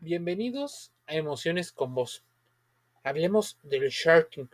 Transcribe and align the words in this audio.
Bienvenidos 0.00 0.92
a 1.06 1.14
Emociones 1.14 1.72
con 1.72 1.94
Vos. 1.94 2.22
Hablemos 3.02 3.58
del 3.62 3.88
sharking, 3.88 4.50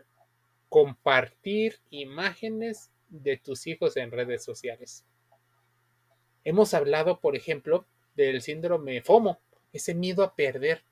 compartir 0.68 1.80
imágenes 1.90 2.92
de 3.08 3.38
tus 3.38 3.66
hijos 3.66 3.96
en 3.96 4.12
redes 4.12 4.44
sociales. 4.44 5.04
Hemos 6.44 6.74
hablado, 6.74 7.18
por 7.18 7.34
ejemplo, 7.34 7.86
del 8.14 8.40
síndrome 8.40 9.02
FOMO, 9.02 9.40
ese 9.72 9.96
miedo 9.96 10.22
a 10.22 10.36
perder, 10.36 10.84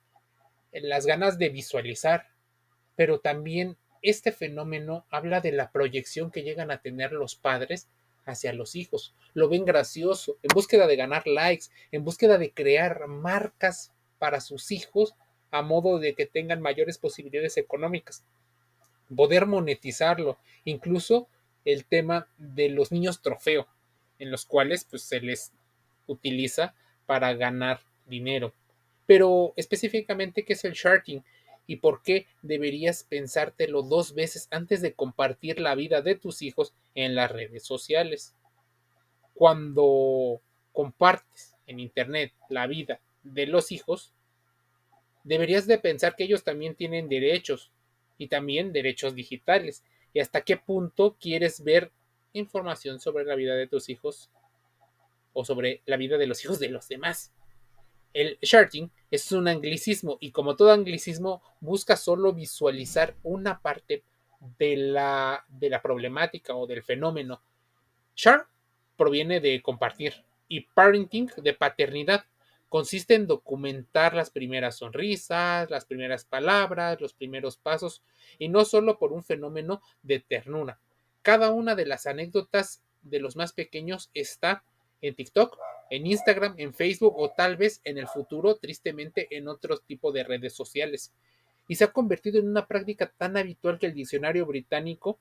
las 0.72 1.06
ganas 1.06 1.38
de 1.38 1.48
visualizar, 1.48 2.26
pero 2.96 3.20
también 3.20 3.76
este 4.02 4.32
fenómeno 4.32 5.06
habla 5.10 5.40
de 5.40 5.52
la 5.52 5.70
proyección 5.70 6.32
que 6.32 6.42
llegan 6.42 6.72
a 6.72 6.82
tener 6.82 7.12
los 7.12 7.36
padres 7.36 7.88
hacia 8.24 8.52
los 8.52 8.74
hijos. 8.74 9.14
Lo 9.32 9.48
ven 9.48 9.64
gracioso, 9.64 10.38
en 10.42 10.48
búsqueda 10.52 10.88
de 10.88 10.96
ganar 10.96 11.28
likes, 11.28 11.66
en 11.92 12.02
búsqueda 12.02 12.36
de 12.36 12.52
crear 12.52 13.06
marcas 13.06 13.92
para 14.20 14.40
sus 14.40 14.70
hijos 14.70 15.16
a 15.50 15.62
modo 15.62 15.98
de 15.98 16.14
que 16.14 16.26
tengan 16.26 16.60
mayores 16.60 16.98
posibilidades 16.98 17.56
económicas. 17.56 18.22
Poder 19.14 19.46
monetizarlo, 19.46 20.38
incluso 20.64 21.26
el 21.64 21.84
tema 21.86 22.28
de 22.38 22.68
los 22.68 22.92
niños 22.92 23.22
trofeo, 23.22 23.66
en 24.18 24.30
los 24.30 24.44
cuales 24.44 24.84
pues, 24.84 25.02
se 25.02 25.20
les 25.20 25.52
utiliza 26.06 26.74
para 27.06 27.32
ganar 27.34 27.80
dinero. 28.06 28.52
Pero 29.06 29.54
específicamente, 29.56 30.44
¿qué 30.44 30.52
es 30.52 30.64
el 30.64 30.74
sharking? 30.74 31.24
¿Y 31.66 31.76
por 31.76 32.02
qué 32.02 32.26
deberías 32.42 33.04
pensártelo 33.04 33.82
dos 33.82 34.14
veces 34.14 34.48
antes 34.50 34.82
de 34.82 34.92
compartir 34.92 35.60
la 35.60 35.74
vida 35.74 36.02
de 36.02 36.14
tus 36.14 36.42
hijos 36.42 36.74
en 36.94 37.14
las 37.14 37.32
redes 37.32 37.64
sociales? 37.64 38.34
Cuando 39.34 40.42
compartes 40.72 41.56
en 41.66 41.80
Internet 41.80 42.32
la 42.48 42.66
vida 42.66 43.00
de 43.22 43.46
los 43.46 43.72
hijos, 43.72 44.12
deberías 45.24 45.66
de 45.66 45.78
pensar 45.78 46.16
que 46.16 46.24
ellos 46.24 46.44
también 46.44 46.74
tienen 46.74 47.08
derechos 47.08 47.70
y 48.18 48.28
también 48.28 48.72
derechos 48.72 49.14
digitales. 49.14 49.84
¿Y 50.12 50.20
hasta 50.20 50.42
qué 50.42 50.56
punto 50.56 51.16
quieres 51.20 51.62
ver 51.62 51.92
información 52.32 53.00
sobre 53.00 53.24
la 53.24 53.34
vida 53.34 53.54
de 53.54 53.66
tus 53.66 53.88
hijos 53.88 54.30
o 55.32 55.44
sobre 55.44 55.82
la 55.86 55.96
vida 55.96 56.18
de 56.18 56.26
los 56.26 56.44
hijos 56.44 56.58
de 56.58 56.68
los 56.68 56.88
demás? 56.88 57.32
El 58.12 58.38
sharding 58.42 58.90
es 59.10 59.30
un 59.30 59.46
anglicismo 59.46 60.18
y 60.20 60.32
como 60.32 60.56
todo 60.56 60.72
anglicismo 60.72 61.42
busca 61.60 61.96
solo 61.96 62.32
visualizar 62.32 63.14
una 63.22 63.60
parte 63.60 64.02
de 64.58 64.76
la, 64.76 65.44
de 65.48 65.70
la 65.70 65.80
problemática 65.80 66.56
o 66.56 66.66
del 66.66 66.82
fenómeno. 66.82 67.40
Share 68.16 68.44
proviene 68.96 69.40
de 69.40 69.62
compartir 69.62 70.24
y 70.48 70.62
parenting 70.62 71.30
de 71.36 71.54
paternidad. 71.54 72.24
Consiste 72.70 73.16
en 73.16 73.26
documentar 73.26 74.14
las 74.14 74.30
primeras 74.30 74.76
sonrisas, 74.76 75.68
las 75.70 75.86
primeras 75.86 76.24
palabras, 76.24 77.00
los 77.00 77.12
primeros 77.12 77.56
pasos 77.56 78.00
y 78.38 78.48
no 78.48 78.64
solo 78.64 78.96
por 78.96 79.12
un 79.12 79.24
fenómeno 79.24 79.82
de 80.04 80.20
ternura. 80.20 80.80
Cada 81.20 81.50
una 81.50 81.74
de 81.74 81.84
las 81.84 82.06
anécdotas 82.06 82.84
de 83.02 83.18
los 83.18 83.34
más 83.34 83.52
pequeños 83.52 84.08
está 84.14 84.62
en 85.00 85.16
TikTok, 85.16 85.58
en 85.90 86.06
Instagram, 86.06 86.54
en 86.58 86.72
Facebook 86.72 87.14
o 87.18 87.30
tal 87.30 87.56
vez 87.56 87.80
en 87.82 87.98
el 87.98 88.06
futuro, 88.06 88.54
tristemente, 88.54 89.26
en 89.36 89.48
otro 89.48 89.78
tipo 89.78 90.12
de 90.12 90.22
redes 90.22 90.54
sociales. 90.54 91.12
Y 91.66 91.74
se 91.74 91.82
ha 91.82 91.92
convertido 91.92 92.38
en 92.38 92.48
una 92.48 92.68
práctica 92.68 93.12
tan 93.18 93.36
habitual 93.36 93.80
que 93.80 93.86
el 93.86 93.94
diccionario 93.94 94.46
británico 94.46 95.18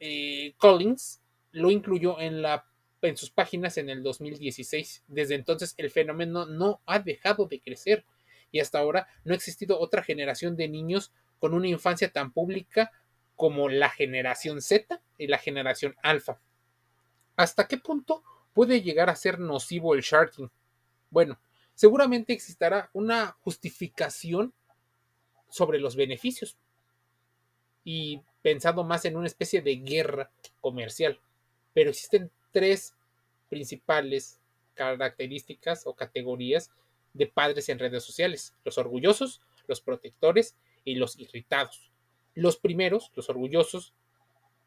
eh, 0.00 0.52
Collins 0.58 1.22
lo 1.52 1.70
incluyó 1.70 2.20
en, 2.20 2.42
la, 2.42 2.66
en 3.02 3.16
sus 3.16 3.30
páginas 3.30 3.76
en 3.78 3.88
el 3.88 4.02
2016. 4.02 5.04
Desde 5.08 5.34
entonces 5.34 5.74
el 5.76 5.90
fenómeno 5.90 6.46
no 6.46 6.80
ha 6.86 6.98
dejado 6.98 7.46
de 7.46 7.60
crecer 7.60 8.04
y 8.50 8.60
hasta 8.60 8.78
ahora 8.78 9.08
no 9.24 9.32
ha 9.32 9.36
existido 9.36 9.78
otra 9.80 10.02
generación 10.02 10.56
de 10.56 10.68
niños 10.68 11.12
con 11.38 11.54
una 11.54 11.68
infancia 11.68 12.12
tan 12.12 12.32
pública 12.32 12.92
como 13.34 13.68
la 13.68 13.90
generación 13.90 14.62
Z 14.62 15.02
y 15.18 15.26
la 15.26 15.38
generación 15.38 15.96
alfa. 16.02 16.40
¿Hasta 17.36 17.66
qué 17.66 17.78
punto 17.78 18.22
puede 18.52 18.82
llegar 18.82 19.10
a 19.10 19.16
ser 19.16 19.40
nocivo 19.40 19.94
el 19.94 20.02
sharking? 20.02 20.50
Bueno, 21.10 21.40
seguramente 21.74 22.32
existirá 22.32 22.90
una 22.92 23.36
justificación 23.40 24.54
sobre 25.48 25.78
los 25.78 25.96
beneficios 25.96 26.56
y 27.84 28.22
pensado 28.42 28.84
más 28.84 29.04
en 29.04 29.16
una 29.16 29.26
especie 29.26 29.62
de 29.62 29.76
guerra 29.76 30.30
comercial. 30.60 31.20
Pero 31.72 31.90
existen 31.90 32.30
tres 32.52 32.94
principales 33.48 34.40
características 34.74 35.86
o 35.86 35.94
categorías 35.94 36.70
de 37.12 37.26
padres 37.26 37.68
en 37.68 37.78
redes 37.78 38.04
sociales, 38.04 38.54
los 38.64 38.78
orgullosos, 38.78 39.40
los 39.66 39.80
protectores 39.80 40.56
y 40.84 40.94
los 40.94 41.18
irritados. 41.18 41.90
Los 42.34 42.56
primeros, 42.56 43.12
los 43.14 43.28
orgullosos, 43.28 43.92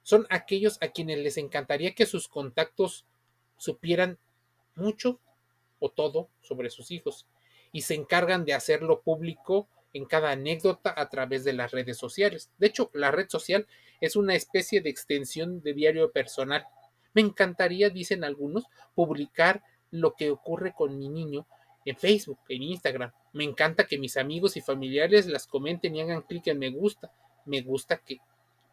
son 0.03 0.27
aquellos 0.29 0.77
a 0.81 0.89
quienes 0.89 1.17
les 1.19 1.37
encantaría 1.37 1.95
que 1.95 2.05
sus 2.05 2.27
contactos 2.27 3.05
supieran 3.57 4.19
mucho 4.75 5.19
o 5.79 5.89
todo 5.89 6.29
sobre 6.41 6.69
sus 6.69 6.91
hijos 6.91 7.25
y 7.71 7.81
se 7.81 7.95
encargan 7.95 8.45
de 8.45 8.53
hacerlo 8.53 9.01
público 9.01 9.67
en 9.93 10.05
cada 10.05 10.31
anécdota 10.31 10.93
a 10.95 11.09
través 11.09 11.43
de 11.43 11.53
las 11.53 11.71
redes 11.71 11.97
sociales. 11.97 12.51
De 12.57 12.67
hecho, 12.67 12.91
la 12.93 13.11
red 13.11 13.29
social 13.29 13.65
es 14.01 14.15
una 14.15 14.35
especie 14.35 14.81
de 14.81 14.89
extensión 14.89 15.61
de 15.61 15.73
diario 15.73 16.11
personal. 16.11 16.65
Me 17.15 17.21
encantaría, 17.21 17.89
dicen 17.89 18.23
algunos, 18.23 18.65
publicar 18.93 19.63
lo 19.89 20.13
que 20.13 20.29
ocurre 20.29 20.73
con 20.73 20.99
mi 20.99 21.09
niño 21.09 21.47
en 21.85 21.95
Facebook, 21.95 22.39
en 22.49 22.61
Instagram. 22.61 23.11
Me 23.33 23.43
encanta 23.43 23.87
que 23.87 23.97
mis 23.97 24.17
amigos 24.17 24.57
y 24.57 24.61
familiares 24.61 25.25
las 25.25 25.47
comenten 25.47 25.95
y 25.95 26.01
hagan 26.01 26.23
clic 26.23 26.47
en 26.47 26.59
me 26.59 26.69
gusta. 26.69 27.11
Me 27.45 27.61
gusta 27.61 27.97
que 27.97 28.19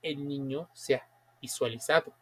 el 0.02 0.26
niño 0.26 0.68
sea 0.74 1.08
visualizado. 1.40 2.12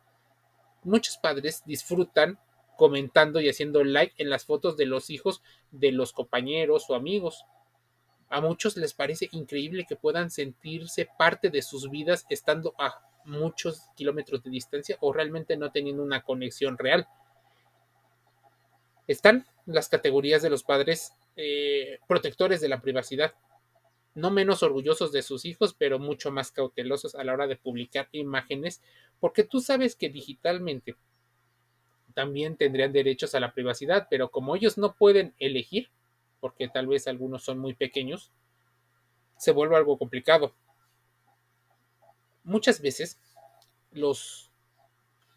Muchos 0.83 1.17
padres 1.17 1.63
disfrutan 1.65 2.39
comentando 2.77 3.41
y 3.41 3.49
haciendo 3.49 3.85
like 3.85 4.15
en 4.19 4.31
las 4.31 4.45
fotos 4.45 4.77
de 4.77 4.87
los 4.87 5.11
hijos 5.11 5.43
de 5.71 5.93
los 5.93 6.13
compañeros 6.13 6.87
o 6.89 6.95
amigos. 6.95 7.45
A 8.29 8.41
muchos 8.41 8.77
les 8.77 8.95
parece 8.95 9.29
increíble 9.33 9.87
que 9.89 9.97
puedan 9.97 10.31
sentirse 10.31 11.09
parte 11.19 11.51
de 11.51 11.63
sus 11.63 11.91
vidas 11.91 12.27
estando 12.31 12.75
a 12.79 13.10
muchos 13.25 13.89
kilómetros 13.97 14.43
de 14.43 14.51
distancia 14.51 14.97
o 15.01 15.13
realmente 15.13 15.57
no 15.57 15.71
teniendo 15.71 16.03
una 16.03 16.23
conexión 16.23 16.79
real. 16.79 17.07
Están 19.07 19.47
las 19.67 19.89
categorías 19.89 20.43
de 20.43 20.51
los 20.51 20.63
padres 20.65 21.13
eh, 21.37 21.99
protectores 22.07 22.61
de 22.61 22.69
la 22.69 22.81
privacidad, 22.81 23.35
no 24.15 24.31
menos 24.31 24.63
orgullosos 24.63 25.13
de 25.13 25.23
sus 25.23 25.45
hijos, 25.45 25.75
pero 25.75 25.99
mucho 25.99 26.31
más 26.31 26.51
cautelosos 26.51 27.15
a 27.15 27.25
la 27.25 27.33
hora 27.33 27.47
de 27.47 27.57
publicar 27.57 28.09
imágenes, 28.13 28.83
porque 29.21 29.45
tú 29.45 29.61
sabes 29.61 29.95
que 29.97 30.09
digitalmente 30.09 30.97
también 32.15 32.57
tendrían 32.57 32.93
derechos 32.93 33.35
a 33.35 33.41
la 33.41 33.53
privacidad, 33.55 34.09
pero 34.11 34.31
como 34.31 34.57
ellos 34.57 34.79
no 34.79 34.95
pueden 34.95 35.35
elegir, 35.39 35.91
porque 36.41 36.69
tal 36.69 36.87
vez 36.87 37.07
algunos 37.07 37.45
son 37.45 37.59
muy 37.59 37.75
pequeños, 37.75 38.33
se 39.37 39.53
vuelve 39.53 39.77
algo 39.77 39.97
complicado. 39.97 40.55
Muchas 42.45 42.81
veces 42.81 43.19
los 43.93 44.51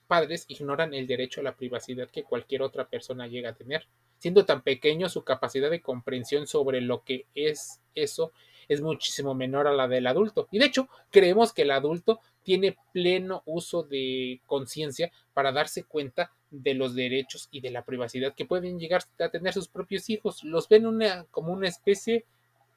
padres 0.08 0.46
ignoran 0.48 0.94
el 0.94 1.08
derecho 1.08 1.42
a 1.42 1.44
la 1.44 1.56
privacidad 1.56 2.10
que 2.10 2.24
cualquier 2.24 2.62
otra 2.62 2.88
persona 2.88 3.28
llega 3.28 3.50
a 3.50 3.56
tener. 3.56 3.88
Siendo 4.20 4.46
tan 4.46 4.62
pequeño, 4.62 5.10
su 5.10 5.24
capacidad 5.24 5.70
de 5.70 5.82
comprensión 5.82 6.48
sobre 6.48 6.82
lo 6.82 7.04
que 7.04 7.26
es 7.36 7.82
eso 7.96 8.32
es 8.68 8.82
muchísimo 8.82 9.34
menor 9.34 9.68
a 9.68 9.74
la 9.74 9.88
del 9.88 10.08
adulto. 10.08 10.48
Y 10.52 10.60
de 10.60 10.66
hecho, 10.66 10.88
creemos 11.12 11.52
que 11.52 11.64
el 11.64 11.72
adulto 11.72 12.20
tiene 12.44 12.78
pleno 12.94 13.44
uso 13.46 13.84
de 13.84 14.40
conciencia 14.46 15.12
para 15.34 15.52
darse 15.52 15.84
cuenta 15.84 16.32
de 16.52 16.74
los 16.74 16.96
derechos 16.96 17.48
y 17.52 17.62
de 17.62 17.72
la 17.72 17.84
privacidad 17.84 18.36
que 18.36 18.46
pueden 18.46 18.80
llegar 18.80 19.04
a 19.20 19.30
tener 19.30 19.54
sus 19.54 19.68
propios 19.68 20.10
hijos. 20.10 20.44
Los 20.44 20.70
ven 20.70 20.86
una, 20.86 21.26
como 21.32 21.52
una 21.52 21.68
especie 21.68 22.26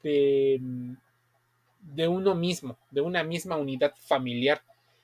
de, 0.03 0.59
de 1.95 2.07
uno 2.07 2.35
mismo, 2.35 2.77
de 2.91 3.01
una 3.01 3.23
misma 3.23 3.55
unidad 3.55 3.93
familiar, 3.97 4.61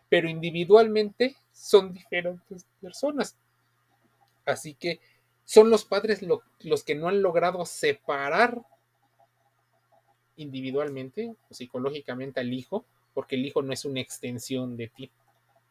pero 0.10 0.30
individualmente 0.30 1.36
son 1.52 1.94
diferentes 1.94 2.66
personas. 2.82 3.36
Así 4.46 4.74
que 4.74 5.00
son 5.46 5.70
los 5.70 5.86
padres 5.86 6.22
los 6.22 6.84
que 6.84 6.96
no 6.96 7.08
han 7.08 7.22
logrado 7.22 7.66
separar 7.66 8.62
individualmente 10.36 11.36
o 11.50 11.54
psicológicamente 11.54 12.40
al 12.40 12.54
hijo, 12.54 12.86
porque 13.14 13.36
el 13.36 13.46
hijo 13.46 13.62
no 13.62 13.74
es 13.74 13.86
una 13.86 14.02
extensión 14.02 14.76
de 14.76 14.88
ti, 14.88 15.12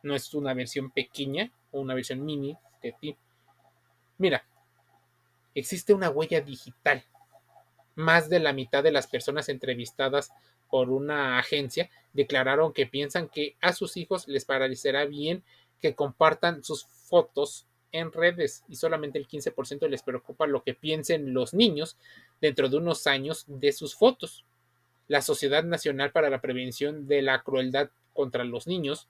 no 0.03 0.14
es 0.14 0.32
una 0.35 0.55
versión 0.55 0.91
pequeña 0.91 1.50
o 1.70 1.81
una 1.81 1.94
versión 1.94 2.25
mini 2.25 2.56
de 2.82 2.93
ti. 2.93 3.17
Mira, 4.19 4.44
existe 5.55 5.93
una 5.93 6.11
huella 6.11 6.41
digital. 6.41 7.05
Más 7.94 8.29
de 8.29 8.41
la 8.41 8.53
mitad 8.53 8.83
de 8.83 8.93
las 8.93 9.06
personas 9.06 9.49
entrevistadas 9.49 10.33
por 10.71 10.91
una 10.91 11.39
agencia 11.39 11.91
declararon 12.12 12.73
que 12.73 12.87
piensan 12.87 13.29
que 13.29 13.56
a 13.61 13.73
sus 13.73 13.97
hijos 13.97 14.29
les 14.29 14.44
parecerá 14.44 15.05
bien 15.05 15.43
que 15.81 15.94
compartan 15.94 16.62
sus 16.62 16.87
fotos 16.87 17.67
en 17.91 18.11
redes 18.11 18.65
y 18.69 18.77
solamente 18.77 19.19
el 19.19 19.29
15% 19.29 19.87
les 19.89 20.03
preocupa 20.03 20.47
lo 20.47 20.62
que 20.62 20.75
piensen 20.75 21.35
los 21.35 21.53
niños 21.53 21.97
dentro 22.41 22.69
de 22.69 22.79
unos 22.79 23.06
años 23.06 23.44
de 23.47 23.73
sus 23.73 23.95
fotos. 23.95 24.47
La 25.09 25.21
Sociedad 25.21 25.65
Nacional 25.65 26.11
para 26.11 26.31
la 26.31 26.41
Prevención 26.41 27.06
de 27.06 27.21
la 27.21 27.43
Crueldad 27.43 27.91
contra 28.15 28.45
los 28.45 28.67
Niños 28.67 29.09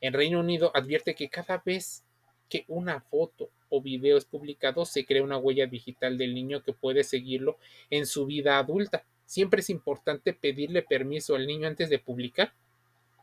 en 0.00 0.12
Reino 0.12 0.40
Unido 0.40 0.70
advierte 0.74 1.14
que 1.14 1.28
cada 1.28 1.62
vez 1.64 2.04
que 2.52 2.66
una 2.68 3.00
foto 3.00 3.48
o 3.70 3.80
video 3.80 4.18
es 4.18 4.26
publicado 4.26 4.84
se 4.84 5.06
crea 5.06 5.22
una 5.22 5.38
huella 5.38 5.66
digital 5.66 6.18
del 6.18 6.34
niño 6.34 6.62
que 6.62 6.74
puede 6.74 7.02
seguirlo 7.02 7.56
en 7.88 8.04
su 8.04 8.26
vida 8.26 8.58
adulta. 8.58 9.06
Siempre 9.24 9.60
es 9.60 9.70
importante 9.70 10.34
pedirle 10.34 10.82
permiso 10.82 11.34
al 11.34 11.46
niño 11.46 11.66
antes 11.66 11.88
de 11.88 11.98
publicar. 11.98 12.52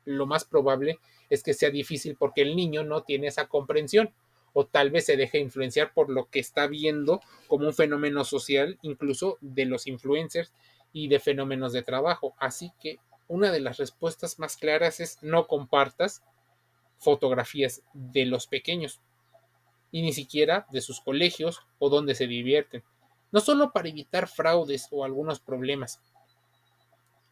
Lo 0.04 0.26
más 0.26 0.46
probable 0.46 0.98
es 1.30 1.44
que 1.44 1.54
sea 1.54 1.70
difícil 1.70 2.16
porque 2.16 2.42
el 2.42 2.56
niño 2.56 2.84
no 2.84 3.04
tiene 3.04 3.28
esa 3.28 3.48
comprensión 3.48 4.12
o 4.54 4.66
tal 4.66 4.90
vez 4.90 5.06
se 5.06 5.16
deje 5.16 5.38
influenciar 5.38 5.94
por 5.94 6.10
lo 6.10 6.28
que 6.32 6.40
está 6.40 6.66
viendo 6.66 7.22
como 7.48 7.68
un 7.68 7.76
fenómeno 7.76 8.24
social, 8.24 8.80
incluso 8.82 9.38
de 9.42 9.66
los 9.66 9.86
influencers 9.86 10.52
y 10.92 11.08
de 11.08 11.20
fenómenos 11.20 11.72
de 11.72 11.84
trabajo. 11.84 12.34
Así 12.40 12.72
que 12.82 12.98
una 13.28 13.52
de 13.52 13.60
las 13.60 13.78
respuestas 13.78 14.40
más 14.40 14.58
claras 14.58 15.00
es 15.00 15.20
no 15.22 15.46
compartas 15.46 16.24
fotografías 16.98 17.84
de 17.94 18.26
los 18.26 18.48
pequeños 18.48 19.02
y 19.92 20.02
ni 20.02 20.14
siquiera 20.14 20.68
de 20.72 20.82
sus 20.82 21.02
colegios 21.02 21.62
o 21.80 21.90
donde 21.90 22.16
se 22.16 22.28
divierten, 22.28 22.84
no 23.32 23.40
solo 23.40 23.72
para 23.72 23.90
evitar 23.90 24.28
fraudes 24.28 24.88
o 24.92 25.04
algunos 25.04 25.40
problemas, 25.40 26.02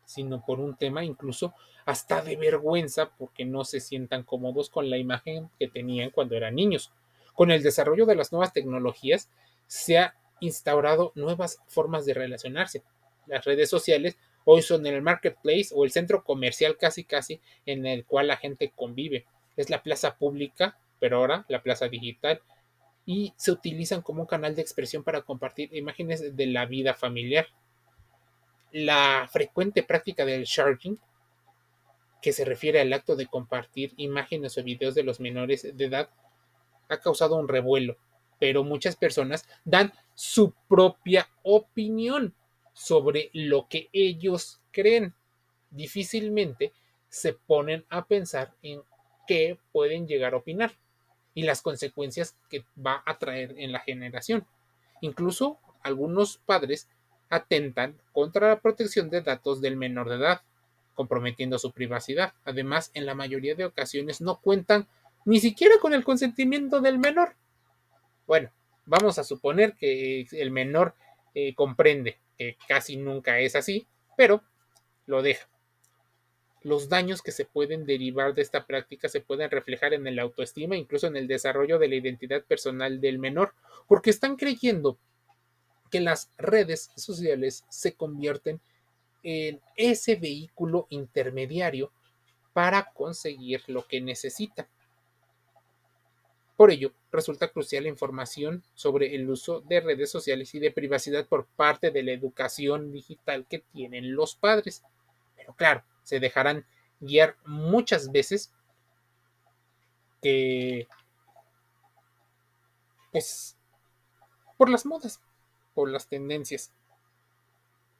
sino 0.06 0.44
por 0.45 0.59
un 0.59 0.75
tema 0.75 1.04
incluso 1.04 1.54
hasta 1.86 2.21
de 2.21 2.36
vergüenza 2.36 3.12
porque 3.18 3.45
no 3.45 3.63
se 3.65 3.80
sientan 3.80 4.24
cómodos 4.24 4.69
con 4.69 4.89
la 4.89 4.98
imagen 4.98 5.50
que 5.59 5.68
tenían 5.68 6.09
cuando 6.09 6.36
eran 6.36 6.56
niños. 6.56 6.92
Con 7.33 7.51
el 7.51 7.62
desarrollo 7.62 8.06
de 8.06 8.15
las 8.15 8.31
nuevas 8.31 8.54
tecnologías 8.54 9.30
se 9.68 9.98
ha 9.98 10.15
instaurado 10.39 11.12
nuevas 11.15 11.60
formas 11.68 12.06
de 12.06 12.13
relacionarse. 12.13 12.83
Las 13.25 13.45
redes 13.45 13.69
sociales 13.69 14.18
hoy 14.45 14.62
son 14.62 14.86
el 14.86 15.01
marketplace 15.01 15.68
o 15.74 15.83
el 15.83 15.92
centro 15.92 16.24
comercial 16.24 16.77
casi 16.77 17.03
casi 17.03 17.42
en 17.65 17.86
el 17.86 18.06
cual 18.06 18.27
la 18.27 18.38
gente 18.38 18.71
convive. 18.75 19.25
Es 19.56 19.69
la 19.69 19.83
plaza 19.83 20.18
pública 20.18 20.77
pero 21.00 21.18
ahora 21.18 21.46
la 21.50 21.62
plaza 21.62 21.88
digital, 21.88 22.42
y 23.08 23.34
se 23.38 23.54
utilizan 23.54 24.02
como 24.02 24.22
un 24.22 24.28
canal 24.28 24.54
de 24.54 24.62
expresión 24.62 25.02
para 25.02 25.22
compartir 25.22 25.74
imágenes 25.74 26.36
de 26.36 26.46
la 26.48 26.66
vida 26.66 26.94
familiar. 26.94 27.48
La 28.74 29.30
frecuente 29.32 29.82
práctica 29.82 30.26
del 30.26 30.44
sharing, 30.44 31.00
que 32.22 32.34
se 32.34 32.44
refiere 32.44 32.82
al 32.82 32.92
acto 32.92 33.16
de 33.16 33.28
compartir 33.28 33.94
imágenes 33.96 34.58
o 34.58 34.64
videos 34.64 34.94
de 34.94 35.04
los 35.04 35.22
menores 35.22 35.66
de 35.76 35.86
edad, 35.86 36.10
ha 36.90 36.98
causado 37.00 37.38
un 37.38 37.48
revuelo, 37.48 37.98
pero 38.40 38.66
muchas 38.66 38.98
personas 38.98 39.48
dan 39.64 39.94
su 40.14 40.54
propia 40.68 41.30
opinión 41.44 42.36
sobre 42.74 43.30
lo 43.32 43.70
que 43.70 43.88
ellos 43.94 44.60
creen. 44.72 45.14
Difícilmente 45.70 46.74
se 47.08 47.32
ponen 47.32 47.86
a 47.88 48.06
pensar 48.06 48.54
en 48.62 48.82
qué 49.26 49.58
pueden 49.72 50.08
llegar 50.08 50.34
a 50.34 50.38
opinar 50.38 50.74
y 51.38 51.44
las 51.44 51.62
consecuencias 51.62 52.36
que 52.50 52.66
va 52.84 53.04
a 53.06 53.19
traer 53.19 53.54
en 53.60 53.72
la 53.72 53.81
generación. 53.81 54.48
Incluso 55.01 55.60
algunos 55.84 56.38
padres 56.38 56.89
atentan 57.30 57.95
contra 58.12 58.48
la 58.48 58.60
protección 58.60 59.12
de 59.12 59.22
datos 59.22 59.62
del 59.62 59.78
menor 59.78 60.10
de 60.10 60.16
edad, 60.16 60.42
comprometiendo 60.95 61.60
su 61.60 61.72
privacidad. 61.72 62.34
Además, 62.44 62.89
en 62.95 63.06
la 63.06 63.13
mayoría 63.13 63.54
de 63.54 63.66
ocasiones 63.66 64.19
no 64.19 64.42
cuentan 64.42 64.88
ni 65.25 65.39
siquiera 65.39 65.75
con 65.80 65.94
el 65.94 66.04
consentimiento 66.04 66.81
del 66.81 66.98
menor. 66.98 67.36
Bueno, 68.25 68.50
vamos 68.88 69.19
a 69.19 69.24
suponer 69.24 69.75
que 69.75 70.25
el 70.31 70.50
menor 70.50 70.95
eh, 71.36 71.54
comprende 71.54 72.18
que 72.36 72.57
casi 72.68 72.98
nunca 72.98 73.38
es 73.38 73.56
así, 73.56 73.86
pero 74.16 74.42
lo 75.06 75.22
deja 75.22 75.48
los 76.63 76.89
daños 76.89 77.21
que 77.21 77.31
se 77.31 77.45
pueden 77.45 77.86
derivar 77.86 78.33
de 78.33 78.42
esta 78.42 78.65
práctica 78.65 79.09
se 79.09 79.21
pueden 79.21 79.50
reflejar 79.50 79.94
en 79.94 80.06
el 80.07 80.19
autoestima, 80.19 80.75
incluso 80.75 81.07
en 81.07 81.15
el 81.15 81.27
desarrollo 81.27 81.80
de 81.80 81.88
la 81.88 81.95
identidad 81.95 82.44
personal 82.44 83.00
del 83.00 83.19
menor, 83.19 83.54
porque 83.88 84.09
están 84.09 84.36
creyendo 84.36 84.98
que 85.89 86.01
las 86.01 86.31
redes 86.38 86.92
sociales 86.95 87.63
se 87.69 87.94
convierten 87.94 88.59
en 89.24 89.62
ese 89.75 90.15
vehículo 90.15 90.88
intermediario 90.89 91.92
para 92.54 92.92
conseguir 92.92 93.63
lo 93.68 93.88
que 93.88 94.01
necesita. 94.01 94.68
Por 96.56 96.71
ello, 96.71 96.92
resulta 97.12 97.50
crucial 97.50 97.83
la 97.83 97.89
información 97.89 98.63
sobre 98.74 99.13
el 99.15 99.30
uso 99.30 99.62
de 99.62 99.80
redes 99.80 100.10
sociales 100.10 100.56
y 100.56 100.60
de 100.60 100.71
privacidad 100.71 101.27
por 101.27 101.45
parte 101.45 101.92
de 101.92 102.01
la 102.01 102.13
educación 102.13 102.92
digital 102.92 103.45
que 103.48 103.60
tienen 103.60 104.15
los 104.15 104.36
padres. 104.36 104.83
Pero 105.36 105.53
claro, 105.53 105.83
se 106.07 106.21
dejarán 106.21 106.65
guiar 107.01 107.36
muchas 107.45 108.13
veces 108.13 108.54
que 110.21 110.88
pues 113.12 113.57
por 114.56 114.69
las 114.69 114.86
modas, 114.86 115.19
por 115.74 115.89
las 115.89 116.07
tendencias, 116.07 116.71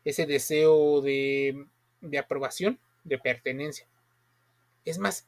ese 0.06 0.26
deseo 0.26 1.02
de, 1.02 1.68
de 2.00 2.18
aprobación, 2.18 2.80
de 3.04 3.18
pertenencia. 3.18 3.86
Es 4.86 5.00
más, 5.00 5.28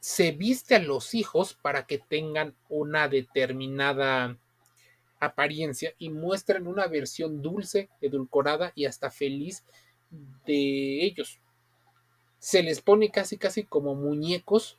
se 0.00 0.32
viste 0.32 0.76
a 0.76 0.78
los 0.78 1.12
hijos 1.12 1.52
para 1.52 1.86
que 1.86 1.98
tengan 1.98 2.56
una 2.70 3.08
determinada 3.08 4.38
apariencia 5.20 5.92
y 5.98 6.08
muestren 6.08 6.66
una 6.66 6.86
versión 6.86 7.42
dulce, 7.42 7.90
edulcorada 8.00 8.72
y 8.74 8.86
hasta 8.86 9.10
feliz 9.10 9.64
de 10.46 11.04
ellos. 11.04 11.40
Se 12.38 12.62
les 12.62 12.80
pone 12.80 13.10
casi 13.10 13.38
casi 13.38 13.64
como 13.64 13.94
muñecos 13.94 14.78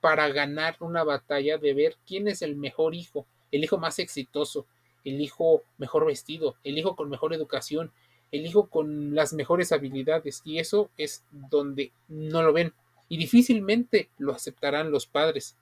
para 0.00 0.28
ganar 0.28 0.76
una 0.80 1.04
batalla 1.04 1.58
de 1.58 1.74
ver 1.74 1.96
quién 2.06 2.28
es 2.28 2.42
el 2.42 2.56
mejor 2.56 2.94
hijo, 2.94 3.26
el 3.50 3.64
hijo 3.64 3.78
más 3.78 3.98
exitoso, 3.98 4.66
el 5.04 5.20
hijo 5.20 5.62
mejor 5.78 6.06
vestido, 6.06 6.56
el 6.64 6.78
hijo 6.78 6.96
con 6.96 7.08
mejor 7.08 7.32
educación, 7.32 7.92
el 8.32 8.44
hijo 8.44 8.68
con 8.68 9.14
las 9.14 9.32
mejores 9.32 9.72
habilidades. 9.72 10.42
Y 10.44 10.58
eso 10.58 10.90
es 10.96 11.24
donde 11.30 11.92
no 12.08 12.42
lo 12.42 12.52
ven. 12.52 12.72
Y 13.08 13.16
difícilmente 13.16 14.10
lo 14.18 14.32
aceptarán 14.32 14.90
los 14.90 15.06
padres. 15.06 15.56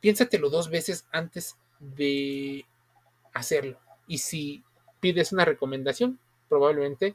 Piénsatelo 0.00 0.50
dos 0.50 0.70
veces 0.70 1.06
antes 1.12 1.56
de 1.78 2.64
hacerlo. 3.34 3.78
Y 4.06 4.18
si 4.18 4.62
pides 5.00 5.32
una 5.32 5.44
recomendación, 5.44 6.18
probablemente 6.48 7.14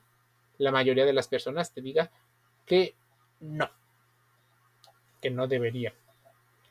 la 0.57 0.71
mayoría 0.71 1.06
de 1.06 1.14
las 1.14 1.28
personas 1.28 1.71
te 1.71 1.81
diga 1.81 2.11
que 2.66 2.95
no, 3.40 3.69
que 5.21 5.30
no 5.30 5.47
debería. 5.47 5.94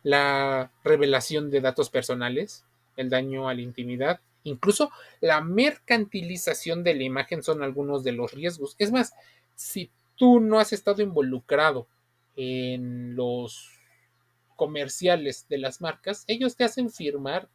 La 0.03 0.71
revelación 0.85 1.51
de 1.51 1.61
datos 1.61 1.91
personales, 1.91 2.65
el 2.97 3.11
daño 3.11 3.49
a 3.49 3.55
la 3.55 3.63
intimidad, 3.63 4.21
incluso 4.45 4.91
la 5.21 5.41
mercantilización 5.41 6.85
de 6.85 6.95
la 6.95 7.03
imagen 7.03 7.43
son 7.43 7.63
algunos 7.63 8.05
de 8.05 8.13
los 8.13 8.33
riesgos. 8.33 8.77
Es 8.79 8.93
más, 8.93 9.15
si 9.55 9.91
tú 10.17 10.41
no 10.41 10.59
has 10.59 10.73
estado 10.73 11.03
involucrado 11.03 11.89
en 12.37 13.17
los 13.17 13.71
comerciales 14.55 15.47
de 15.49 15.59
las 15.59 15.81
marcas, 15.81 16.25
ellos 16.27 16.57
te 16.57 16.65
hacen 16.65 16.91
firmar 16.91 17.49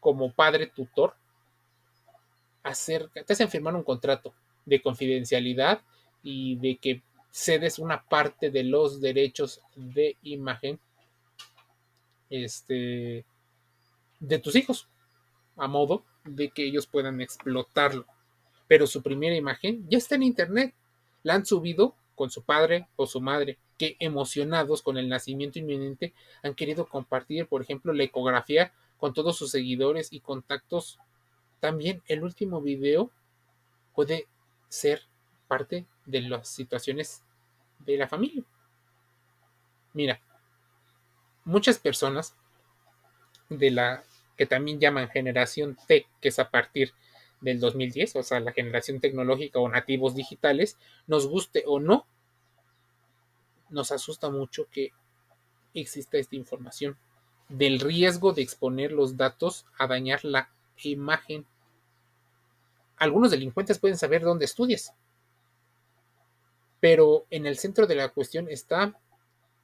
como 0.00 0.32
padre 0.32 0.66
tutor, 0.66 1.14
acerca, 2.62 3.22
te 3.24 3.32
hacen 3.32 3.48
firmar 3.48 3.74
un 3.74 3.82
contrato 3.82 4.34
de 4.68 4.82
confidencialidad 4.82 5.82
y 6.22 6.56
de 6.56 6.76
que 6.76 7.02
cedes 7.30 7.78
una 7.78 8.04
parte 8.04 8.50
de 8.50 8.64
los 8.64 9.00
derechos 9.00 9.60
de 9.76 10.16
imagen 10.22 10.78
este, 12.30 13.24
de 14.20 14.38
tus 14.38 14.56
hijos, 14.56 14.88
a 15.56 15.68
modo 15.68 16.04
de 16.24 16.50
que 16.50 16.64
ellos 16.64 16.86
puedan 16.86 17.20
explotarlo. 17.20 18.06
Pero 18.66 18.86
su 18.86 19.02
primera 19.02 19.36
imagen 19.36 19.86
ya 19.88 19.98
está 19.98 20.14
en 20.16 20.24
internet. 20.24 20.74
La 21.22 21.34
han 21.34 21.46
subido 21.46 21.94
con 22.14 22.30
su 22.30 22.42
padre 22.42 22.88
o 22.96 23.06
su 23.06 23.20
madre, 23.20 23.58
que 23.78 23.96
emocionados 24.00 24.82
con 24.82 24.98
el 24.98 25.08
nacimiento 25.08 25.58
inminente 25.58 26.12
han 26.42 26.54
querido 26.54 26.86
compartir, 26.86 27.46
por 27.46 27.62
ejemplo, 27.62 27.92
la 27.92 28.02
ecografía 28.02 28.72
con 28.98 29.14
todos 29.14 29.38
sus 29.38 29.52
seguidores 29.52 30.12
y 30.12 30.20
contactos. 30.20 30.98
También 31.60 32.02
el 32.06 32.24
último 32.24 32.60
video 32.60 33.10
puede 33.94 34.26
ser 34.68 35.02
parte 35.46 35.86
de 36.06 36.22
las 36.22 36.48
situaciones 36.48 37.22
de 37.78 37.96
la 37.96 38.08
familia. 38.08 38.44
Mira, 39.94 40.20
muchas 41.44 41.78
personas 41.78 42.34
de 43.48 43.70
la 43.70 44.04
que 44.36 44.46
también 44.46 44.78
llaman 44.78 45.08
generación 45.08 45.76
T, 45.86 46.06
que 46.20 46.28
es 46.28 46.38
a 46.38 46.50
partir 46.50 46.92
del 47.40 47.60
2010, 47.60 48.16
o 48.16 48.22
sea, 48.22 48.40
la 48.40 48.52
generación 48.52 49.00
tecnológica 49.00 49.58
o 49.58 49.68
nativos 49.68 50.14
digitales, 50.14 50.76
nos 51.06 51.26
guste 51.26 51.64
o 51.66 51.80
no, 51.80 52.06
nos 53.68 53.92
asusta 53.92 54.30
mucho 54.30 54.68
que 54.70 54.92
exista 55.74 56.18
esta 56.18 56.36
información. 56.36 56.96
del 57.48 57.80
riesgo 57.80 58.34
de 58.34 58.42
exponer 58.42 58.92
los 58.92 59.16
datos 59.16 59.64
a 59.78 59.86
dañar 59.86 60.22
la 60.22 60.50
imagen. 60.82 61.46
Algunos 62.98 63.30
delincuentes 63.30 63.78
pueden 63.78 63.96
saber 63.96 64.22
dónde 64.22 64.44
estudias, 64.44 64.92
pero 66.80 67.26
en 67.30 67.46
el 67.46 67.56
centro 67.58 67.86
de 67.86 67.94
la 67.94 68.08
cuestión 68.08 68.48
está 68.48 68.98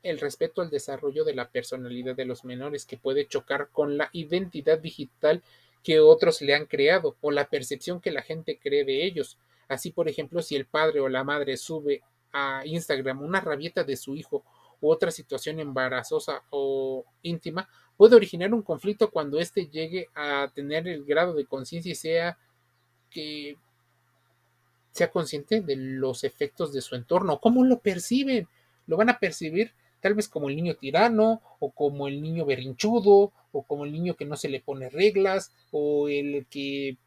el 0.03 0.21
respeto 0.21 0.61
al 0.61 0.71
desarrollo 0.71 1.25
de 1.25 1.35
la 1.35 1.49
personalidad 1.49 2.15
de 2.15 2.27
los 2.27 2.45
menores 2.45 2.85
que 2.85 2.99
puede 2.99 3.27
chocar 3.27 3.71
con 3.71 3.97
la 3.97 4.11
identidad 4.13 4.79
digital 4.79 5.43
que 5.83 6.01
otros 6.01 6.43
le 6.43 6.55
han 6.55 6.67
creado 6.67 7.17
o 7.21 7.31
la 7.31 7.49
percepción 7.49 8.01
que 8.01 8.11
la 8.11 8.23
gente 8.23 8.59
cree 8.59 8.85
de 8.85 9.05
ellos. 9.05 9.39
Así, 9.69 9.91
por 9.91 10.09
ejemplo, 10.09 10.43
si 10.43 10.57
el 10.57 10.67
padre 10.67 11.01
o 11.01 11.09
la 11.09 11.25
madre 11.25 11.57
sube 11.57 12.03
a 12.33 12.63
Instagram 12.65 13.23
una 13.23 13.41
rabieta 13.41 13.85
de 13.85 13.97
su 13.97 14.15
hijo 14.15 14.45
u 14.81 14.91
otra 14.91 15.11
situación 15.11 15.61
embarazosa 15.61 16.43
o 16.51 17.05
íntima, 17.23 17.69
puede 17.97 18.17
originar 18.17 18.53
un 18.53 18.63
conflicto 18.63 19.11
cuando 19.11 19.39
éste 19.39 19.67
llegue 19.67 20.09
a 20.15 20.51
tener 20.55 20.87
el 20.89 21.05
grado 21.05 21.35
de 21.35 21.47
conciencia 21.47 21.93
y 21.93 21.95
sea 21.95 22.39
que 23.15 23.57
sea 24.91 25.11
consciente 25.11 25.61
de 25.61 25.77
los 25.77 26.25
efectos 26.25 26.73
de 26.73 26.83
su 26.83 26.95
entorno. 26.95 27.41
¿Cómo 27.41 27.65
lo 27.65 27.79
perciben? 27.79 28.49
Lo 28.87 28.97
van 28.97 29.09
a 29.09 29.19
percibir 29.19 29.73
tal 30.05 30.13
vez 30.13 30.29
como 30.29 30.51
el 30.51 30.57
niño 30.57 30.75
tirano, 30.75 31.41
o 31.61 31.71
como 31.71 32.09
el 32.09 32.21
niño 32.21 32.45
berrinchudo, 32.45 33.33
o 33.53 33.63
como 33.63 33.87
el 33.87 33.93
niño 33.93 34.17
que 34.17 34.27
no 34.27 34.37
se 34.37 34.51
le 34.51 34.61
pone 34.61 34.91
reglas, 34.91 35.51
o 35.71 36.11
el 36.11 36.45
que... 36.51 36.99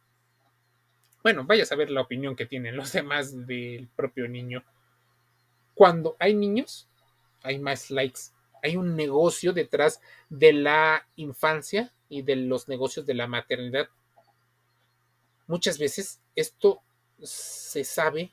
Bueno, 1.22 1.44
vaya 1.46 1.62
a 1.62 1.68
saber 1.68 1.92
la 1.92 2.02
opinión 2.02 2.36
que 2.36 2.48
tienen 2.48 2.76
los 2.76 2.92
demás 2.94 3.46
del 3.46 3.88
propio 3.96 4.28
niño. 4.28 4.64
Cuando 5.76 6.16
hay 6.18 6.34
niños, 6.34 6.88
hay 7.44 7.60
más 7.60 7.92
likes. 7.92 8.32
Hay 8.64 8.78
un 8.78 8.96
negocio 8.96 9.54
detrás 9.54 10.02
de 10.30 10.54
la 10.54 11.08
infancia 11.18 11.94
y 12.10 12.24
de 12.24 12.36
los 12.36 12.68
negocios 12.68 13.06
de 13.06 13.14
la 13.14 13.28
maternidad. 13.28 13.90
Muchas 15.48 15.80
veces 15.80 16.22
esto 16.36 16.82
se 17.22 17.84
sabe 17.84 18.32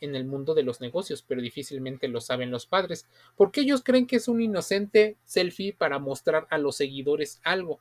en 0.00 0.16
el 0.16 0.24
mundo 0.24 0.54
de 0.54 0.64
los 0.64 0.80
negocios, 0.80 1.22
pero 1.26 1.40
difícilmente 1.40 2.08
lo 2.08 2.20
saben 2.20 2.50
los 2.50 2.66
padres, 2.66 3.06
porque 3.36 3.60
ellos 3.60 3.82
creen 3.84 4.06
que 4.06 4.16
es 4.16 4.26
un 4.26 4.40
inocente 4.40 5.16
selfie 5.24 5.72
para 5.72 5.98
mostrar 5.98 6.46
a 6.50 6.58
los 6.58 6.76
seguidores 6.76 7.40
algo. 7.44 7.78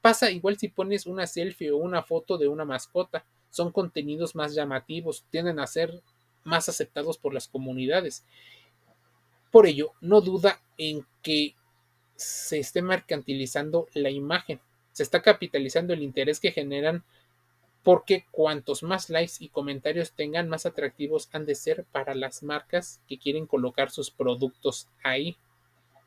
Pasa 0.00 0.30
igual 0.30 0.58
si 0.58 0.68
pones 0.68 1.06
una 1.06 1.26
selfie 1.26 1.70
o 1.70 1.76
una 1.76 2.02
foto 2.02 2.38
de 2.38 2.48
una 2.48 2.64
mascota, 2.64 3.26
son 3.50 3.70
contenidos 3.70 4.34
más 4.34 4.54
llamativos, 4.54 5.24
tienden 5.30 5.58
a 5.58 5.66
ser 5.66 6.02
más 6.42 6.68
aceptados 6.68 7.18
por 7.18 7.34
las 7.34 7.48
comunidades. 7.48 8.24
Por 9.50 9.66
ello, 9.66 9.92
no 10.00 10.22
duda 10.22 10.62
en 10.78 11.06
que 11.22 11.54
se 12.16 12.58
esté 12.58 12.80
mercantilizando 12.80 13.88
la 13.92 14.10
imagen, 14.10 14.60
se 14.92 15.02
está 15.02 15.20
capitalizando 15.20 15.92
el 15.92 16.02
interés 16.02 16.40
que 16.40 16.52
generan 16.52 17.04
porque 17.82 18.26
cuantos 18.30 18.82
más 18.82 19.10
likes 19.10 19.34
y 19.40 19.48
comentarios 19.48 20.12
tengan, 20.12 20.48
más 20.48 20.66
atractivos 20.66 21.28
han 21.32 21.44
de 21.46 21.54
ser 21.54 21.84
para 21.84 22.14
las 22.14 22.42
marcas 22.42 23.00
que 23.08 23.18
quieren 23.18 23.46
colocar 23.46 23.90
sus 23.90 24.10
productos 24.10 24.88
ahí. 25.02 25.36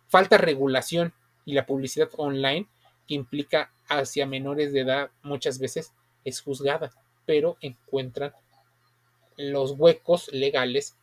Falta 0.08 0.38
regulación 0.38 1.13
y 1.44 1.53
la 1.53 1.65
publicidad 1.65 2.10
online 2.17 2.67
que 3.08 3.15
implica 3.15 3.72
hacia 3.88 4.25
menores 4.25 4.72
de 4.72 4.82
edad 4.82 5.12
muchas 5.22 5.60
veces 5.60 5.94
es 6.24 6.41
juzgada, 6.41 6.91
pero 7.25 7.58
encuentran 7.60 8.34
los 9.38 9.72
huecos 9.72 10.29
legales 10.32 10.96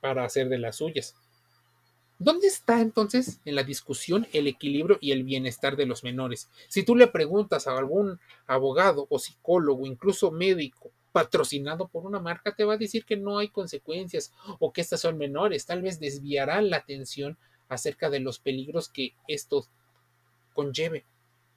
para 0.00 0.24
hacer 0.24 0.48
de 0.48 0.58
las 0.58 0.76
suyas. 0.76 1.14
¿Dónde 2.18 2.46
está 2.46 2.80
entonces 2.80 3.40
en 3.44 3.54
la 3.56 3.62
discusión 3.62 4.26
el 4.32 4.46
equilibrio 4.46 4.96
y 5.02 5.12
el 5.12 5.22
bienestar 5.22 5.76
de 5.76 5.84
los 5.84 6.02
menores? 6.02 6.48
Si 6.68 6.82
tú 6.82 6.96
le 6.96 7.08
preguntas 7.08 7.66
a 7.66 7.76
algún 7.76 8.18
abogado 8.46 9.06
o 9.10 9.18
psicólogo, 9.18 9.84
incluso 9.86 10.30
médico, 10.30 10.90
patrocinado 11.12 11.88
por 11.88 12.06
una 12.06 12.18
marca, 12.18 12.54
te 12.54 12.64
va 12.64 12.74
a 12.74 12.78
decir 12.78 13.04
que 13.04 13.18
no 13.18 13.38
hay 13.38 13.48
consecuencias 13.48 14.32
o 14.58 14.72
que 14.72 14.80
estas 14.80 15.00
son 15.00 15.18
menores. 15.18 15.66
Tal 15.66 15.82
vez 15.82 16.00
desviará 16.00 16.62
la 16.62 16.78
atención 16.78 17.36
acerca 17.68 18.08
de 18.08 18.20
los 18.20 18.38
peligros 18.38 18.88
que 18.88 19.14
esto 19.28 19.66
conlleve. 20.54 21.04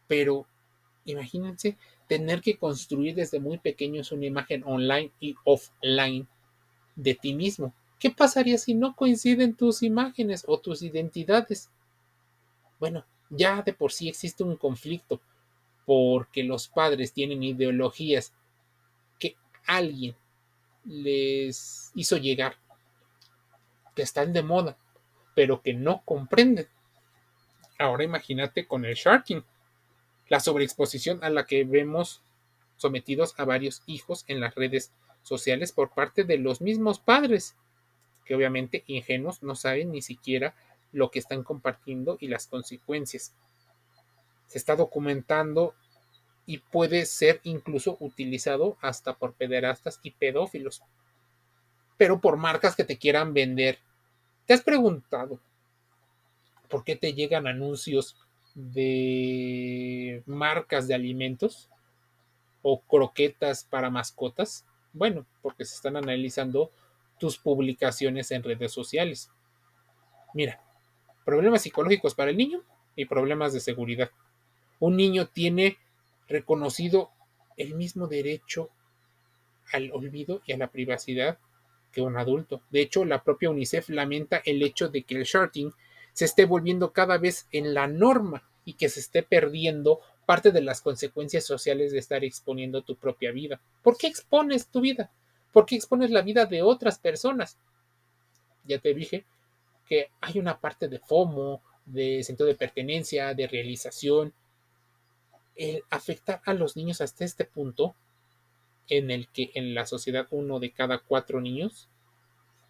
Pero 0.07 0.45
imagínense 1.05 1.77
tener 2.07 2.41
que 2.41 2.57
construir 2.57 3.15
desde 3.15 3.39
muy 3.39 3.59
pequeños 3.59 4.11
una 4.11 4.25
imagen 4.25 4.63
online 4.65 5.11
y 5.21 5.35
offline 5.45 6.27
de 6.95 7.15
ti 7.15 7.33
mismo 7.33 7.73
¿Qué 7.99 8.09
pasaría 8.09 8.57
si 8.57 8.73
no 8.73 8.95
coinciden 8.95 9.55
tus 9.55 9.83
imágenes 9.83 10.45
o 10.47 10.57
tus 10.59 10.81
identidades? 10.81 11.69
Bueno, 12.79 13.05
ya 13.29 13.61
de 13.61 13.73
por 13.73 13.91
sí 13.91 14.07
existe 14.07 14.43
un 14.43 14.55
conflicto 14.55 15.21
porque 15.85 16.43
los 16.43 16.69
padres 16.69 17.11
tienen 17.11 17.43
ideologías 17.43 18.33
que 19.19 19.35
alguien 19.65 20.15
les 20.85 21.91
hizo 21.93 22.15
llegar, 22.15 22.55
que 23.95 24.03
están 24.03 24.31
de 24.31 24.43
moda, 24.43 24.77
pero 25.35 25.61
que 25.61 25.73
no 25.73 26.01
comprenden. 26.05 26.67
Ahora 27.77 28.05
imagínate 28.05 28.65
con 28.65 28.85
el 28.85 28.95
sharking, 28.95 29.43
la 30.29 30.39
sobreexposición 30.39 31.21
a 31.21 31.29
la 31.29 31.45
que 31.45 31.65
vemos 31.65 32.21
sometidos 32.77 33.33
a 33.37 33.43
varios 33.43 33.83
hijos 33.87 34.23
en 34.27 34.39
las 34.39 34.55
redes 34.55 34.93
sociales 35.21 35.73
por 35.73 35.93
parte 35.93 36.23
de 36.23 36.37
los 36.37 36.61
mismos 36.61 36.99
padres 36.99 37.57
que 38.29 38.35
obviamente 38.35 38.83
ingenuos 38.85 39.41
no 39.41 39.55
saben 39.55 39.91
ni 39.91 40.03
siquiera 40.03 40.53
lo 40.91 41.09
que 41.09 41.17
están 41.17 41.43
compartiendo 41.43 42.15
y 42.19 42.27
las 42.27 42.45
consecuencias. 42.45 43.33
Se 44.45 44.59
está 44.59 44.75
documentando 44.75 45.73
y 46.45 46.59
puede 46.59 47.07
ser 47.07 47.41
incluso 47.41 47.97
utilizado 47.99 48.77
hasta 48.81 49.15
por 49.15 49.33
pederastas 49.33 49.99
y 50.03 50.11
pedófilos, 50.11 50.83
pero 51.97 52.21
por 52.21 52.37
marcas 52.37 52.75
que 52.75 52.83
te 52.83 52.99
quieran 52.99 53.33
vender. 53.33 53.79
¿Te 54.45 54.53
has 54.53 54.61
preguntado 54.61 55.39
por 56.69 56.83
qué 56.83 56.95
te 56.95 57.15
llegan 57.15 57.47
anuncios 57.47 58.15
de 58.53 60.21
marcas 60.27 60.87
de 60.87 60.93
alimentos 60.93 61.67
o 62.61 62.79
croquetas 62.81 63.63
para 63.63 63.89
mascotas? 63.89 64.67
Bueno, 64.93 65.25
porque 65.41 65.65
se 65.65 65.73
están 65.73 65.97
analizando 65.97 66.71
tus 67.19 67.37
publicaciones 67.37 68.31
en 68.31 68.43
redes 68.43 68.71
sociales. 68.71 69.29
Mira, 70.33 70.61
problemas 71.25 71.61
psicológicos 71.61 72.15
para 72.15 72.31
el 72.31 72.37
niño 72.37 72.63
y 72.95 73.05
problemas 73.05 73.53
de 73.53 73.59
seguridad. 73.59 74.09
Un 74.79 74.95
niño 74.97 75.27
tiene 75.27 75.77
reconocido 76.27 77.11
el 77.57 77.75
mismo 77.75 78.07
derecho 78.07 78.69
al 79.71 79.91
olvido 79.91 80.41
y 80.45 80.53
a 80.53 80.57
la 80.57 80.71
privacidad 80.71 81.37
que 81.91 82.01
un 82.01 82.17
adulto. 82.17 82.61
De 82.69 82.81
hecho, 82.81 83.05
la 83.05 83.23
propia 83.23 83.49
UNICEF 83.49 83.89
lamenta 83.89 84.41
el 84.45 84.61
hecho 84.63 84.89
de 84.89 85.03
que 85.03 85.15
el 85.15 85.23
shorting 85.23 85.71
se 86.13 86.25
esté 86.25 86.45
volviendo 86.45 86.91
cada 86.93 87.17
vez 87.17 87.47
en 87.51 87.73
la 87.73 87.87
norma 87.87 88.47
y 88.65 88.73
que 88.73 88.89
se 88.89 88.99
esté 88.99 89.23
perdiendo 89.23 89.99
parte 90.25 90.51
de 90.51 90.61
las 90.61 90.81
consecuencias 90.81 91.45
sociales 91.45 91.91
de 91.91 91.99
estar 91.99 92.23
exponiendo 92.23 92.83
tu 92.83 92.95
propia 92.95 93.31
vida. 93.31 93.59
¿Por 93.81 93.97
qué 93.97 94.07
expones 94.07 94.67
tu 94.67 94.81
vida? 94.81 95.11
¿Por 95.51 95.65
qué 95.65 95.75
expones 95.75 96.11
la 96.11 96.21
vida 96.21 96.45
de 96.45 96.61
otras 96.61 96.99
personas? 96.99 97.57
Ya 98.65 98.79
te 98.79 98.93
dije 98.93 99.25
que 99.85 100.11
hay 100.21 100.39
una 100.39 100.59
parte 100.59 100.87
de 100.87 100.99
FOMO, 100.99 101.61
de 101.85 102.23
sentido 102.23 102.47
de 102.47 102.55
pertenencia, 102.55 103.33
de 103.33 103.47
realización. 103.47 104.33
El 105.55 105.83
afectar 105.89 106.41
a 106.45 106.53
los 106.53 106.77
niños 106.77 107.01
hasta 107.01 107.25
este 107.25 107.45
punto, 107.45 107.95
en 108.87 109.11
el 109.11 109.27
que 109.29 109.51
en 109.55 109.73
la 109.73 109.85
sociedad 109.85 110.27
uno 110.31 110.59
de 110.59 110.71
cada 110.71 110.99
cuatro 110.99 111.41
niños 111.41 111.89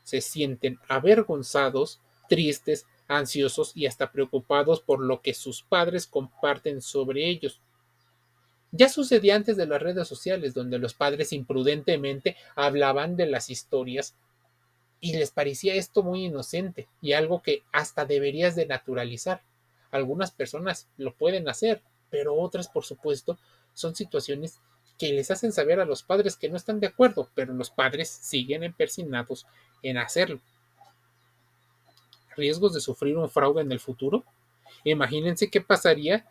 se 0.04 0.22
sienten 0.22 0.80
avergonzados, 0.88 2.00
tristes, 2.28 2.86
ansiosos 3.08 3.72
y 3.76 3.86
hasta 3.86 4.12
preocupados 4.12 4.82
por 4.82 5.00
lo 5.02 5.22
que 5.22 5.34
sus 5.34 5.64
padres 5.64 6.08
comparten 6.08 6.82
sobre 6.82 7.28
ellos. 7.28 7.62
Ya 8.72 8.90
sucedía 8.90 9.36
antes 9.36 9.58
de 9.58 9.66
las 9.66 9.82
redes 9.82 10.08
sociales, 10.08 10.54
donde 10.54 10.78
los 10.78 10.94
padres 10.94 11.34
imprudentemente 11.34 12.38
hablaban 12.56 13.16
de 13.16 13.26
las 13.26 13.50
historias 13.50 14.16
y 15.02 15.18
les 15.18 15.32
parecía 15.32 15.76
esto 15.76 16.04
muy 16.04 16.26
inocente 16.26 16.88
y 17.02 17.14
algo 17.14 17.42
que 17.42 17.64
hasta 17.72 18.06
deberías 18.06 18.56
de 18.56 18.68
naturalizar. 18.68 19.42
Algunas 19.92 20.32
personas 20.32 20.88
lo 20.98 21.14
pueden 21.16 21.50
hacer, 21.50 21.82
pero 22.12 22.36
otras, 22.36 22.68
por 22.68 22.84
supuesto, 22.86 23.40
son 23.74 23.96
situaciones 23.96 24.60
que 25.00 25.14
les 25.14 25.32
hacen 25.32 25.52
saber 25.52 25.80
a 25.80 25.86
los 25.86 26.04
padres 26.04 26.36
que 26.36 26.50
no 26.50 26.58
están 26.58 26.80
de 26.80 26.88
acuerdo, 26.88 27.30
pero 27.34 27.54
los 27.54 27.72
padres 27.72 28.10
siguen 28.10 28.64
empersinados 28.64 29.48
en 29.82 29.98
hacerlo. 29.98 30.42
¿Riesgos 32.36 32.74
de 32.74 32.82
sufrir 32.82 33.18
un 33.18 33.30
fraude 33.30 33.62
en 33.62 33.72
el 33.72 33.80
futuro? 33.80 34.24
Imagínense 34.84 35.50
qué 35.50 35.62
pasaría 35.62 36.30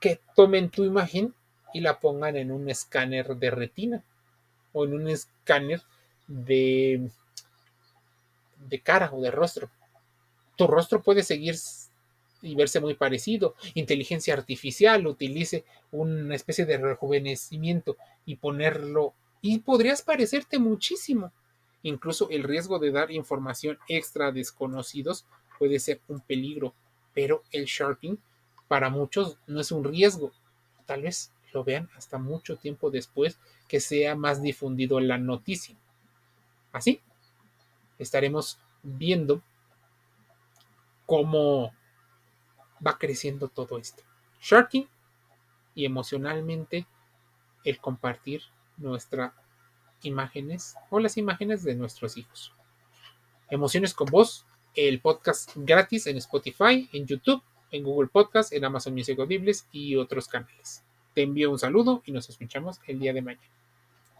que 0.00 0.20
tomen 0.34 0.70
tu 0.70 0.84
imagen 0.84 1.34
y 1.72 1.80
la 1.80 2.00
pongan 2.00 2.36
en 2.36 2.50
un 2.50 2.68
escáner 2.70 3.36
de 3.36 3.50
retina 3.50 4.02
o 4.72 4.84
en 4.84 4.94
un 4.94 5.08
escáner 5.08 5.82
de, 6.26 7.10
de 8.68 8.80
cara 8.80 9.10
o 9.12 9.20
de 9.20 9.30
rostro. 9.30 9.70
Tu 10.56 10.66
rostro 10.66 11.02
puede 11.02 11.22
seguir 11.22 11.56
y 12.42 12.54
verse 12.54 12.80
muy 12.80 12.94
parecido. 12.94 13.54
Inteligencia 13.74 14.34
artificial 14.34 15.06
utilice 15.06 15.64
una 15.90 16.34
especie 16.34 16.64
de 16.64 16.78
rejuvenecimiento 16.78 17.96
y 18.24 18.36
ponerlo 18.36 19.14
y 19.40 19.58
podrías 19.58 20.02
parecerte 20.02 20.58
muchísimo. 20.58 21.32
Incluso 21.82 22.28
el 22.30 22.42
riesgo 22.42 22.78
de 22.78 22.90
dar 22.90 23.10
información 23.10 23.78
extra 23.88 24.28
a 24.28 24.32
desconocidos 24.32 25.24
puede 25.58 25.78
ser 25.78 26.00
un 26.08 26.20
peligro, 26.20 26.74
pero 27.14 27.42
el 27.52 27.66
sharking 27.66 28.18
para 28.68 28.90
muchos 28.90 29.38
no 29.46 29.60
es 29.60 29.72
un 29.72 29.84
riesgo. 29.84 30.32
Tal 30.86 31.02
vez 31.02 31.32
lo 31.52 31.64
vean 31.64 31.88
hasta 31.96 32.18
mucho 32.18 32.56
tiempo 32.56 32.90
después 32.90 33.38
que 33.68 33.80
sea 33.80 34.14
más 34.14 34.42
difundido 34.42 35.00
la 35.00 35.18
noticia. 35.18 35.76
Así, 36.72 37.00
estaremos 37.98 38.58
viendo 38.82 39.42
cómo 41.06 41.72
va 42.86 42.98
creciendo 42.98 43.48
todo 43.48 43.78
esto. 43.78 44.02
Sharking 44.40 44.88
y 45.74 45.84
emocionalmente 45.84 46.86
el 47.64 47.78
compartir 47.80 48.42
nuestras 48.76 49.32
imágenes 50.02 50.76
o 50.90 51.00
las 51.00 51.16
imágenes 51.16 51.64
de 51.64 51.74
nuestros 51.74 52.16
hijos. 52.16 52.52
Emociones 53.48 53.94
con 53.94 54.08
vos, 54.08 54.44
el 54.74 55.00
podcast 55.00 55.52
gratis 55.56 56.06
en 56.06 56.16
Spotify, 56.18 56.88
en 56.92 57.06
YouTube, 57.06 57.42
en 57.70 57.82
Google 57.82 58.08
Podcast, 58.08 58.52
en 58.52 58.64
Amazon 58.64 58.94
Music 58.94 59.18
Audibles 59.18 59.66
y 59.72 59.96
otros 59.96 60.28
canales. 60.28 60.82
Te 61.14 61.22
envío 61.22 61.50
un 61.50 61.58
saludo 61.58 62.02
y 62.04 62.12
nos 62.12 62.28
escuchamos 62.28 62.80
el 62.86 62.98
día 62.98 63.12
de 63.12 63.22
mañana. 63.22 63.46